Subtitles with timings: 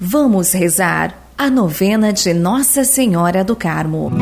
[0.00, 4.12] Vamos rezar a novena de Nossa Senhora do Carmo.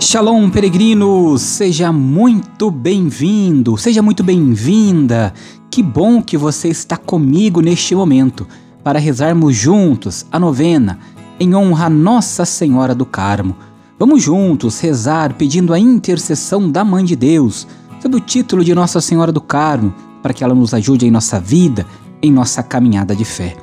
[0.00, 1.42] Shalom, peregrinos!
[1.42, 5.32] Seja muito bem-vindo, seja muito bem-vinda.
[5.70, 8.44] Que bom que você está comigo neste momento
[8.82, 10.98] para rezarmos juntos a novena
[11.38, 13.54] em honra a Nossa Senhora do Carmo.
[13.96, 17.68] Vamos juntos rezar pedindo a intercessão da Mãe de Deus,
[18.02, 21.38] sob o título de Nossa Senhora do Carmo para que ela nos ajude em nossa
[21.40, 21.86] vida,
[22.22, 23.56] em nossa caminhada de fé.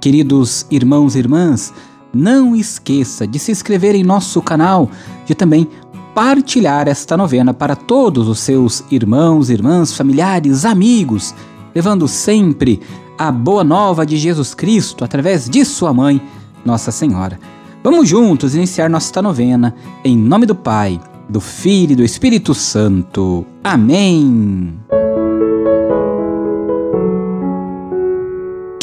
[0.00, 1.72] Queridos irmãos e irmãs,
[2.12, 4.90] não esqueça de se inscrever em nosso canal,
[5.26, 5.68] de também
[6.14, 11.34] partilhar esta novena para todos os seus irmãos, irmãs, familiares, amigos,
[11.74, 12.80] levando sempre
[13.16, 16.20] a boa nova de Jesus Cristo através de sua mãe,
[16.64, 17.38] Nossa Senhora.
[17.82, 19.74] Vamos juntos iniciar nossa novena
[20.04, 23.44] em nome do Pai, do Filho e do Espírito Santo.
[23.64, 24.74] Amém.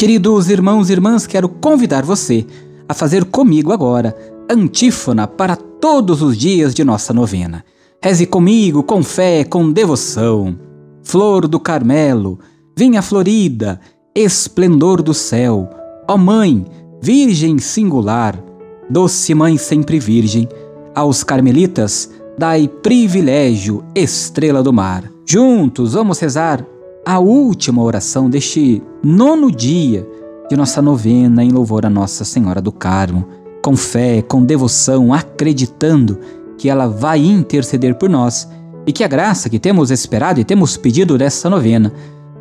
[0.00, 2.46] Queridos irmãos e irmãs, quero convidar você
[2.88, 4.16] a fazer comigo agora
[4.50, 7.62] antífona para todos os dias de nossa novena.
[8.02, 10.58] Reze comigo com fé, com devoção.
[11.02, 12.38] Flor do Carmelo,
[12.74, 13.78] vinha florida,
[14.14, 15.68] esplendor do céu,
[16.08, 16.64] ó Mãe,
[17.02, 18.42] Virgem singular,
[18.88, 20.48] doce Mãe sempre Virgem,
[20.94, 25.04] aos carmelitas dai privilégio, estrela do mar.
[25.26, 26.64] Juntos vamos rezar
[27.04, 30.06] a última oração deste nono dia
[30.48, 33.26] de nossa novena em louvor a Nossa Senhora do Carmo,
[33.62, 36.18] com fé, com devoção, acreditando
[36.58, 38.48] que ela vai interceder por nós
[38.86, 41.92] e que a graça que temos esperado e temos pedido dessa novena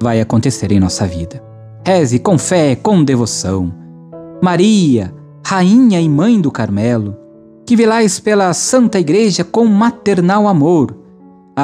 [0.02, 1.44] vai acontecer em nossa vida.
[1.86, 3.74] Reze com fé, com devoção.
[4.42, 5.14] Maria,
[5.46, 7.16] Rainha e Mãe do Carmelo,
[7.66, 10.96] que velais pela Santa Igreja com maternal amor,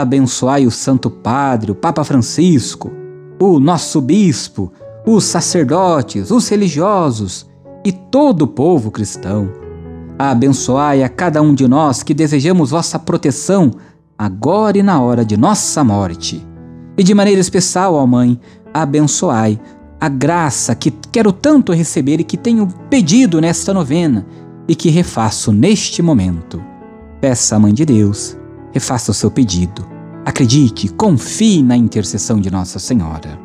[0.02, 2.92] abençoai o Santo Padre, o Papa Francisco,
[3.40, 4.72] o nosso bispo,
[5.06, 7.46] os sacerdotes, os religiosos
[7.84, 9.50] e todo o povo cristão.
[10.20, 13.72] Abençoai a cada um de nós que desejamos vossa proteção
[14.18, 16.46] agora e na hora de nossa morte.
[16.98, 18.38] E de maneira especial, ó Mãe,
[18.74, 19.60] abençoai
[20.00, 24.26] a graça que quero tanto receber e que tenho pedido nesta novena
[24.68, 26.62] e que refaço neste momento.
[27.22, 28.38] Peça à Mãe de Deus
[28.76, 29.88] refaça o seu pedido.
[30.26, 33.40] Acredite, confie na intercessão de Nossa Senhora.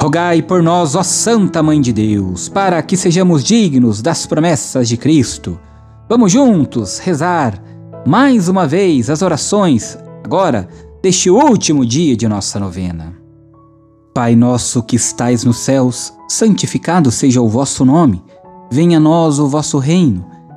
[0.00, 4.96] Rogai por nós, ó Santa Mãe de Deus, para que sejamos dignos das promessas de
[4.96, 5.58] Cristo.
[6.08, 7.60] Vamos juntos rezar
[8.06, 10.68] mais uma vez as orações, agora,
[11.02, 13.12] deste último dia de nossa novena.
[14.14, 18.22] Pai nosso que estais nos céus, santificado seja o vosso nome.
[18.70, 20.35] Venha a nós o vosso reino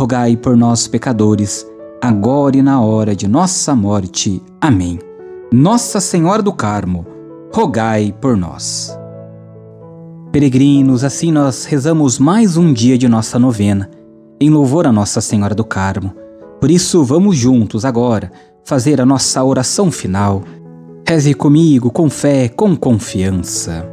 [0.00, 1.66] rogai por nós, pecadores,
[2.00, 4.42] agora e na hora de nossa morte.
[4.58, 4.98] Amém.
[5.52, 7.06] Nossa Senhora do Carmo,
[7.52, 8.98] rogai por nós.
[10.32, 13.90] Peregrinos, assim nós rezamos mais um dia de nossa novena,
[14.40, 16.14] em louvor a Nossa Senhora do Carmo.
[16.58, 18.32] Por isso, vamos juntos agora
[18.64, 20.42] fazer a nossa oração final.
[21.06, 23.86] Reze comigo com fé, com confiança.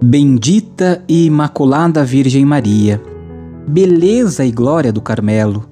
[0.00, 3.02] Bendita e Imaculada Virgem Maria,
[3.68, 5.68] beleza e glória do Carmelo.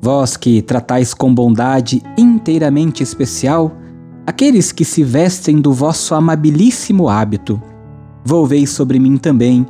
[0.00, 3.72] Vós que tratais com bondade inteiramente especial
[4.26, 7.60] aqueles que se vestem do vosso amabilíssimo hábito,
[8.24, 9.66] volvei sobre mim também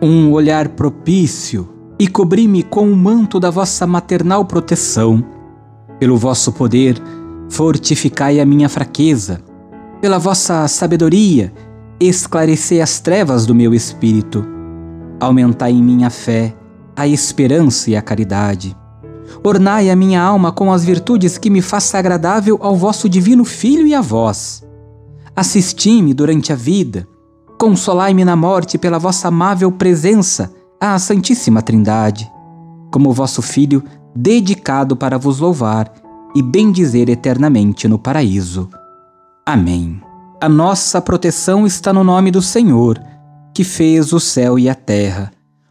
[0.00, 5.24] um olhar propício e cobri-me com o manto da vossa maternal proteção.
[5.98, 6.96] Pelo vosso poder,
[7.50, 9.40] fortificai a minha fraqueza.
[10.00, 11.52] Pela vossa sabedoria,
[12.00, 14.44] esclarecei as trevas do meu espírito.
[15.18, 16.54] Aumentai em minha fé
[16.98, 18.76] a esperança e a caridade.
[19.44, 23.86] Ornai a minha alma com as virtudes que me faça agradável ao vosso divino Filho
[23.86, 24.66] e a vós.
[25.36, 27.06] Assisti-me durante a vida,
[27.56, 32.28] consolai-me na morte pela vossa amável presença à Santíssima Trindade,
[32.90, 35.92] como vosso Filho dedicado para vos louvar
[36.34, 38.68] e bendizer eternamente no paraíso.
[39.46, 40.00] Amém.
[40.40, 43.00] A nossa proteção está no nome do Senhor,
[43.54, 45.30] que fez o céu e a terra.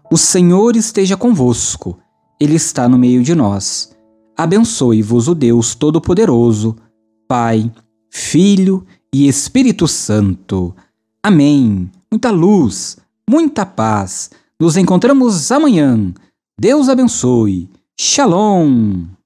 [0.09, 1.99] O Senhor esteja convosco,
[2.39, 3.93] Ele está no meio de nós.
[4.37, 6.77] Abençoe-vos o Deus Todo-Poderoso,
[7.27, 7.69] Pai,
[8.09, 10.73] Filho e Espírito Santo.
[11.21, 11.91] Amém.
[12.09, 12.97] Muita luz,
[13.29, 14.29] muita paz.
[14.57, 16.13] Nos encontramos amanhã.
[16.57, 17.69] Deus abençoe.
[17.99, 19.16] Shalom.